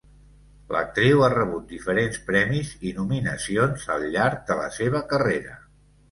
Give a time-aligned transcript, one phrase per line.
[0.75, 5.55] L'actriu ha rebut diferents premis i nominacions al llarg de la seva carrera.